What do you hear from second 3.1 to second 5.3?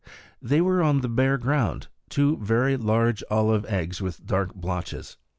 olive eggs with dark blotches.